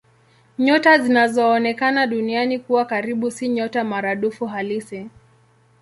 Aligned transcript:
Nyota 0.59 0.97
zinazoonekana 0.99 2.07
Duniani 2.07 2.59
kuwa 2.59 2.85
karibu 2.85 3.31
si 3.31 3.49
nyota 3.49 3.83
maradufu 3.83 4.45
halisi. 4.45 5.09